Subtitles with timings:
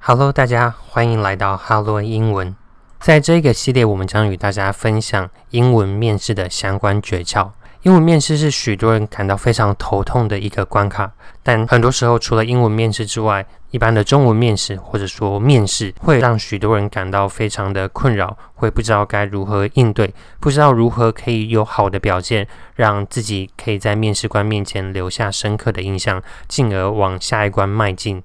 [0.00, 2.54] Hello，大家欢迎来到 Hello 英文。
[3.00, 7.50] 在这个系列，我们将与大家分享英文面试的相关诀窍。
[7.82, 28.22] 英文面试是许多人感到非常头痛的一个关卡，但很多时候，除了英文面试之外，一般的中文面试或者说面试，会让许多人感到非常的困扰，会不知道该如何应对，不知道如何可以有好的表现，让自己可以在面试官面前留下深刻的印象，进而往下一关迈进，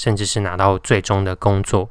[0.00, 1.90] 甚至是拿到最终的工作。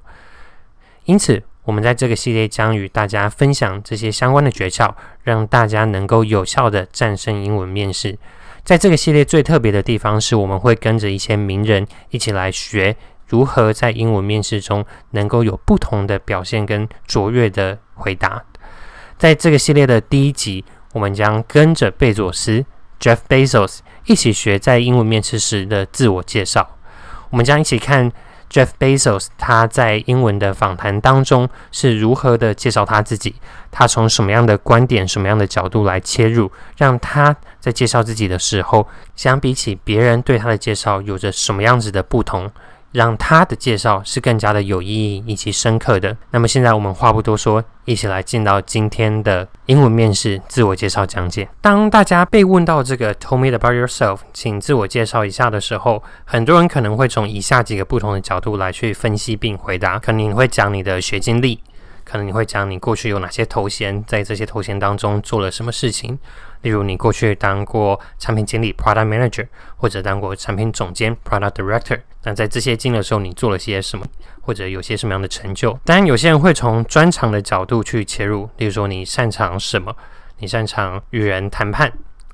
[1.05, 8.17] 因此，我们在这个系列将与大家分享这些相关的诀窍，让大家能够有效的战胜英文面试。
[8.63, 12.95] 在这个系列最特别的地方是，我们会跟着一些名人一起来学
[13.27, 18.43] 如何在英文面试中能够有不同的表现跟卓越的回答。
[19.19, 22.65] 在这个系列的第一集，我们将跟着贝佐斯
[22.99, 26.78] （Jeff Bezos） 一起学在英文面试时的自我介绍。
[27.29, 28.11] 我们将一起看。
[28.51, 33.35] Jeff Bezos 他在英文的访谈当中是如何的介绍他自己？
[33.69, 42.49] 他从什么样的观点、什么样的角度来切入，让他在介绍自己的时候，相比起别人对他的介绍有着什么样子的不同？
[42.91, 46.15] 让他的介绍是更加的有意义以及深刻的。
[46.31, 51.47] 那么现在我们话不多说，一起来进到今天的英文面试自我介绍讲解。
[51.61, 59.99] 当大家被问到这个 “Tell me about yourself”，请自我介绍一下的时候，很多人可能会从以下几个不同的角度来去分析并回答。
[59.99, 61.59] 可能你会讲你的学经历，
[62.03, 66.17] 可能你会讲你过去有哪些头衔，在这些头衔当中做了什么事情。
[66.61, 72.01] 例如，你过去当过产品经理 （Product Manager） 或者当过产品总监 （Product Director）。
[72.23, 74.05] 那在这些经历的时候，你做了些什么，
[74.41, 75.71] 或者有些什么样的成就？
[75.85, 79.95] 当然，有些人会从专长的角度去切入，例如说你擅长什么，
[80.39, 81.89] 你擅长与人谈判，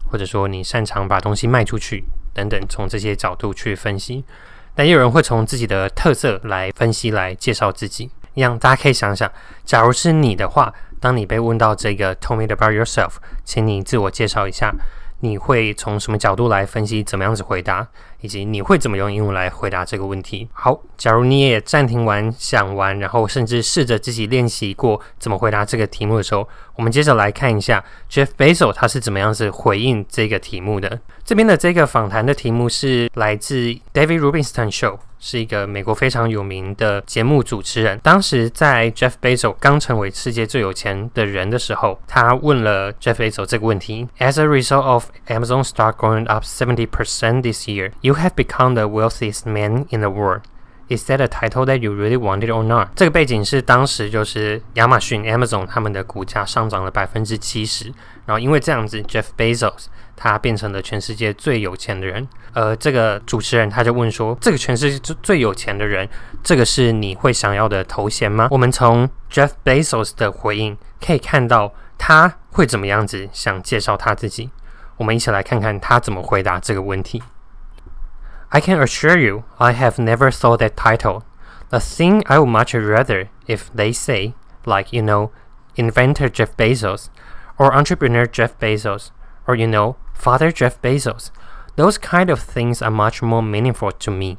[0.09, 2.03] 或者说你擅长把东西卖出去
[2.33, 4.25] 等等，从这些角度去分析。
[4.73, 8.09] 但也有人会从自己的特色来分析，来介绍自己。
[8.33, 9.31] 一样，大家可以想想，
[9.63, 10.73] 假如是你的话。
[11.05, 14.73] 当你被问到这个 “Tell me about yourself”，请你自我介绍一下。
[15.19, 17.03] 你会从什么角度来分析？
[17.03, 17.87] 怎么样子回答？
[18.25, 20.49] 以及你会怎么用英文来回答这个问题？
[20.51, 30.99] 好，假如你也暂停完、想完，然后甚至试着自己练习过怎么回答这个题目的时候，我们接着来看一下 Jeff Bezos 他是怎么样子回应这个题目的。
[31.23, 33.55] 这边的这个访谈的题目是来自
[33.93, 34.97] David Rubinstein Show。
[35.17, 37.99] 是一个美国非常有名的节目主持人。
[38.03, 47.41] 当时在 Jeff Bezos 刚成为世界最有钱的人的时候，他问了 Jeff Bezos 这个问题：As a result of Amazon stock going up seventy percent
[47.41, 50.41] this year, you have become the wealthiest man in the world.
[50.87, 52.89] Is that a title that you really wanted or not？
[52.95, 57.85] 这个背景是当时就是亚马逊 Amazon 他们的股价上涨了百分之七十，
[58.27, 62.27] 然后因为这样子，Jeff Bezos 他变成了全世界最有钱的人。
[62.53, 66.07] 呃，这个主持人他就问说：“这个全世界最最有钱的人，
[66.43, 74.51] 这个是你会想要的头衔吗？”我们从 Jeff Bezos 的回应可以看到他会怎么样子想介绍他自己。
[74.97, 77.23] 我们一起来看看他怎么回答这个问题。
[78.50, 81.22] I can assure you, I have never thought that title.
[81.70, 84.34] The thing I would much rather if they say,
[84.64, 85.30] like, you know,
[85.76, 87.10] inventor Jeff Bezos,
[87.56, 89.10] or entrepreneur Jeff Bezos,
[89.46, 91.30] or, you know, father Jeff Bezos.
[91.76, 94.38] Those kind of things are much more meaningful to me.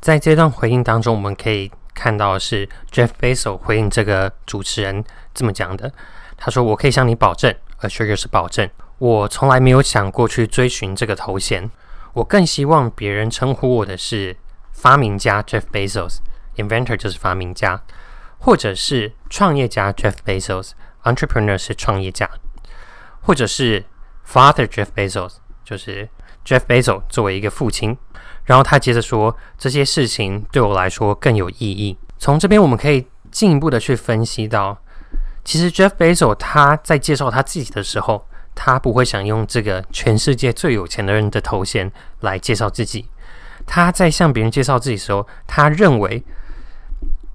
[0.00, 5.92] 在这段回应当中，我们可以看到是 Jeff Bezos 回应这个主持人这么讲的。
[6.36, 8.68] 他说：“我可以向你保证，assure 是保证，
[8.98, 11.70] 我从来没有想过去追寻这个头衔。
[12.17, 14.35] 我更希望别人称呼我的是
[14.71, 17.83] 发明家 Jeff Bezos，inventor 就是发明家，
[18.39, 22.27] 或者是创业家 Jeff Bezos，entrepreneur 是创业家，
[23.21, 23.85] 或者是
[24.27, 26.09] father Jeff Bezos，就是
[26.43, 27.95] Jeff Bezos 作为一个父亲。
[28.45, 31.95] 然后他接着说，这些事情对我来说更有意义。
[32.17, 34.81] 从这边我们可以进一步的去分析到，
[35.43, 38.27] 其实 Jeff Bezos 他在介绍他自己的时候。
[38.59, 41.89] 他不会想用这个全世界最有钱的人的头衔
[42.21, 43.05] 来介绍自己。
[43.67, 46.23] 他在向别人介绍自己的时候，他认为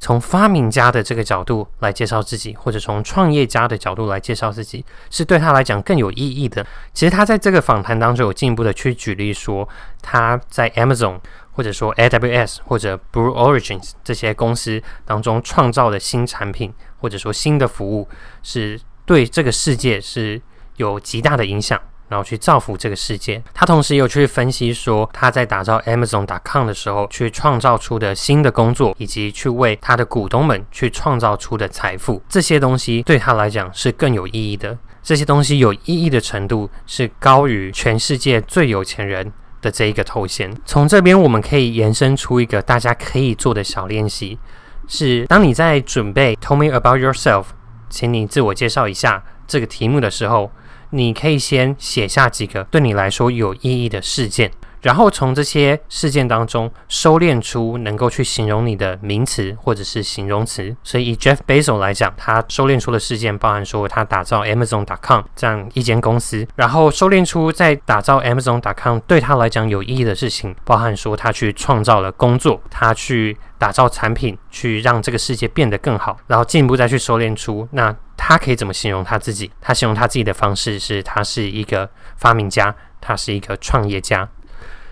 [0.01, 6.67] 从发明家的这个角度来介绍自己，或者从创业家的角度来介绍自己，是对他来讲更有意义的。
[6.93, 9.69] 其实他在这个访谈当中有进一步的去举例说，
[10.03, 11.21] 他在 Amazon
[11.53, 18.09] 或者说 AWS 或者 Blue Origins 这些公司当中创造的新产品，或者说新的服务，
[18.43, 20.43] 是对这个世界是。
[20.83, 23.43] 有极大的影响，然后去造福这个世界。
[23.55, 34.77] 他同时有去分析说，他在打造 Amazon.com 的时候，去创造出的新的工作，以及去为他的股东们去创造出的财富，这些东西对他来讲是更有意义的。
[35.03, 40.55] 这些东西有意义的程度是高于全世界最有钱人的这一个头衔。
[40.65, 44.39] 从这边我们可以延伸出一个大家可以做的小练习，
[44.87, 47.47] 是当你在准备 “Tell me about yourself”，
[47.91, 50.53] 请你自我介绍一下这个题目的时候，
[50.93, 54.51] 你可以先写下几个对你来说有意义的事件。
[54.83, 60.75] 然后从这些事件当中收敛出能够去形容你的名词或者是形容词。
[60.83, 77.95] 所以以 Jeff Bezos 来讲，他收敛出的事件包含说他打造 Amazon.com 这样一间公司，然后收敛出在打造 Amazon.com 对他来讲有意义的事情，包含说他去创造了工作，他去打造产品，去让这个世界变得更好，然后进一步再去收敛出那
[78.25, 79.51] 他可以怎么形容他自己？
[79.61, 84.27] 他形容他自己的方式是他是一个发明家，他是一个创业家。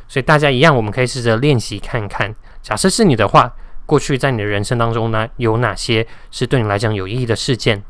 [0.08, 2.34] 所以大家一样，我们可以试着练习看看。
[2.60, 3.54] 假设是你的话，
[3.86, 7.80] 过去在你的人生当中呢，有哪些是对你来讲有意义的事件？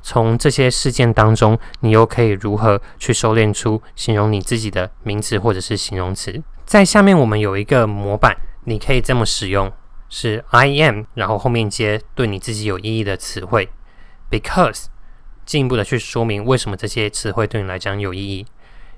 [0.00, 6.40] 从这些事件当中，你又可以如何去收敛出形容你自己的名词或者是形容词？
[6.64, 9.72] 在下面我们有一个模板，你可以这么使用：
[10.08, 13.68] 是 I am，然后后面接对你自己有意义的词汇
[14.33, 14.85] ，because，
[15.45, 18.45] 进一步的去说明为什么这些词汇对你来讲有意义，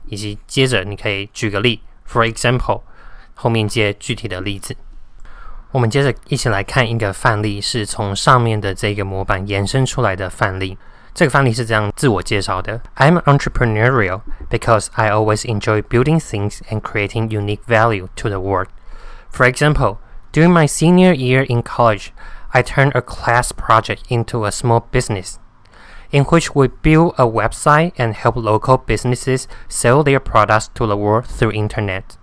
[0.07, 1.81] 以及接着你可以举个例。
[2.07, 2.81] For example，
[3.35, 4.75] 后面接具体的例子。
[5.71, 10.77] 我们接着一起来看一个范例，是从上面的这个模板延伸出来的范例。
[11.13, 18.67] 这个范例是这样自我介绍的：I'm entrepreneurial because I always enjoy building things and creating unique value to the world.
[19.31, 19.97] For example,
[20.33, 22.07] during my senior year in college,
[22.55, 25.39] I turned a class project into a small business
[26.11, 30.97] in which we build a website and help local businesses sell their products to the
[30.97, 32.17] world through internet.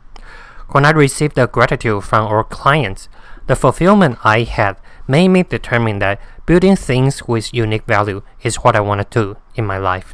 [0.69, 3.09] When I received the gratitude from our clients,
[3.47, 4.77] the fulfillment I had
[5.07, 9.37] made me determine that building things with unique value is what I want to do
[9.55, 10.13] in my life.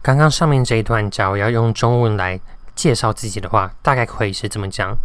[0.00, 2.40] 刚刚上面这一段，假如要用中文来
[2.76, 4.96] 介绍自己的话，大概可以是这么讲：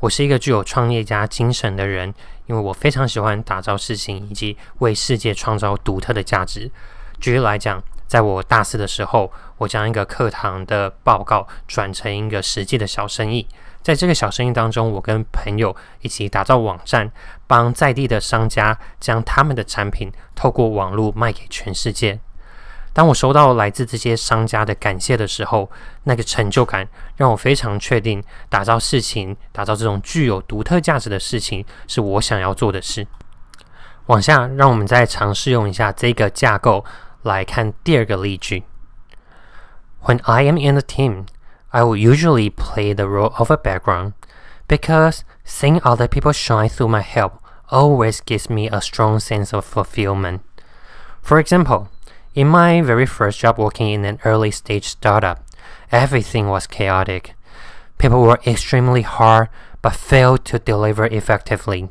[0.00, 2.14] 我是一个具有创业家精神的人，
[2.47, 6.69] 因为我非常喜欢打造事情以及为世界创造独特的价值。
[7.19, 13.47] 举例来讲，在我大四的时候，我将一个课堂的报告转成一个实际的小生意。
[13.81, 17.11] 在这个小生意当中，我跟朋友一起打造网站，
[17.45, 22.19] 帮在地的商家将他们的产品透过网络卖给全世界。
[22.95, 25.69] 当我收到来自这些商家的感谢的时候，
[26.05, 26.87] 那个成就感
[27.17, 33.05] 让我非常确定，打造事情、打造这种具有独特价值的事情，是我想要做的事。
[34.05, 36.85] 往下，让我们再尝试用一下这个架构。
[37.23, 38.63] 来看第二个例句。
[40.03, 41.25] When I am in the team,
[41.69, 44.13] I will usually play the role of a background
[44.67, 47.39] because seeing other people shine through my help
[47.69, 50.41] always gives me a strong sense of fulfillment.
[51.23, 51.87] For example,
[52.35, 55.43] in my very first job working in an early stage startup,
[55.91, 57.33] everything was chaotic.
[57.97, 59.49] People worked extremely hard
[59.81, 61.89] but failed to deliver effectively.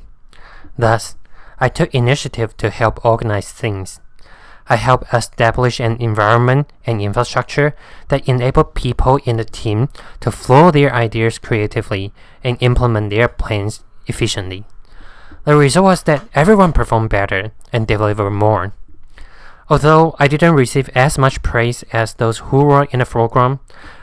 [0.77, 1.17] Thus,
[1.59, 4.01] I took initiative to help organize things.
[4.69, 7.75] I helped establish an environment and infrastructure
[8.09, 9.89] that enabled people in the team
[10.21, 12.13] to flow their ideas creatively
[12.43, 14.65] and implement their plans efficiently.
[15.45, 18.73] The result was that everyone performed better and delivered more.
[19.68, 23.60] Although I didn't receive as much praise as those who were in the foreground,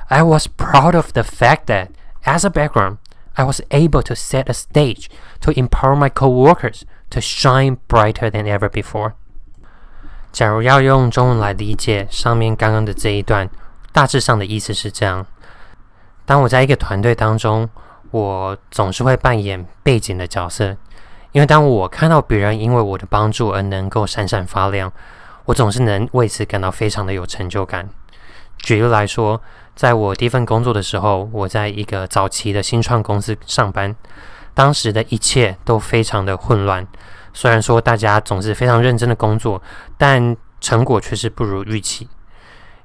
[0.08, 1.88] I was proud of the fact that,
[2.24, 2.98] as a background,
[3.34, 5.10] I was able to set a stage
[5.40, 9.12] to empower my coworkers to shine brighter than ever before.
[10.32, 13.50] 假如要用中文来理解上面刚刚的这一段，
[13.92, 15.26] 大致上的意思是这样：
[16.24, 17.68] 当我在一个团队当中，
[18.10, 20.76] 我总是会扮演背景的角色，
[21.32, 24.92] 因为当我看到别人因为我的帮助而能够闪闪发亮，
[25.45, 27.89] 我总是能为此感到非常的有成就感。
[28.57, 29.41] 举例来说，
[29.75, 33.95] 在我第一份工作的时候，我在一个早期的新创公司上班，
[34.53, 36.85] 当时的一切都非常的混乱。
[37.33, 39.61] 虽然说大家总是非常认真的工作，
[39.97, 42.07] 但成果却是不如预期。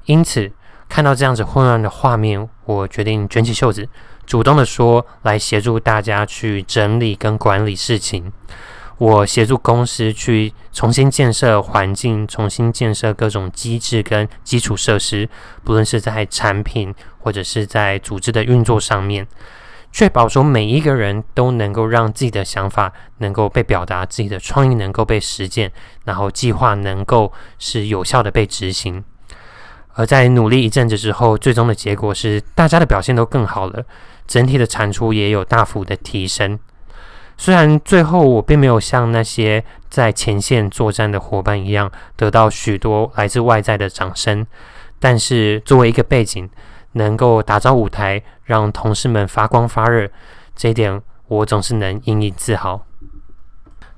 [0.07, 0.51] 因此，
[0.89, 3.89] 看到这样子混乱的画面，我决定卷起袖子，
[4.25, 8.33] 主动的说来协助大家去整理跟管理事情。
[8.99, 15.29] 我协助公司去重新建设环境，重新建设各种机制跟基础设施，
[15.63, 19.27] 不论是在产品或者是在组织的运作上面。
[19.93, 25.73] 确保说每一个人都能够让自己的想法能够被表达，自己的创意能够被实践，
[26.05, 29.05] 然后计划能够是有效的被执行。
[29.95, 33.85] 而在努力一阵子之后，最终的结果是大家的表现都更好了，
[34.27, 36.59] 整体的产出也有大幅的提升。
[37.37, 44.47] 虽然最后我并没有像那些在前线作战的伙伴一样得到许多来自外在的掌声，
[44.99, 46.49] 但是作为一个背景。
[46.93, 50.09] 能够打造舞台，让同事们发光发热，
[50.55, 52.87] 这一点我总是能引以自豪。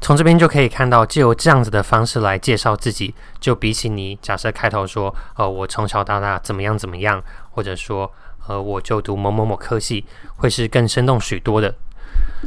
[0.01, 8.11] 从这边就可以看到，借由这样子的方式来介绍自己，就比起你假设开头说，呃，我从小到大怎么样怎么样，或者说，
[8.49, 10.05] 呃，我就读某某某科系，
[10.35, 11.73] 会是更生动许多的。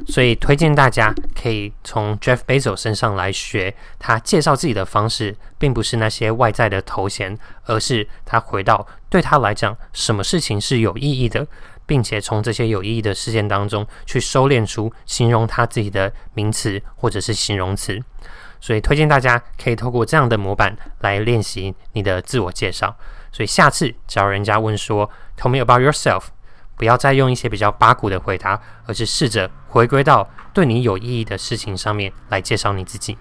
[0.07, 11.47] 所以推荐大家可以从 Jeff Bezos 身上来学，他介绍自己的方式，并不是那些外在的头衔，而是他回到对他来讲，什么事情是有意义的。
[11.83, 17.99] 并且从这些有意义的事件当中去收敛出形容他自己的名词或者是形容词，
[18.61, 22.95] 所以推荐大家可以透过这样的模板来练习你的自我介绍。
[23.33, 26.27] 所以下次只要人家问说 “Tell me about yourself”，
[26.81, 33.15] 不要再用一些比较八股的回答，而是试着回归到对你有意义的事情上面来介绍你自己。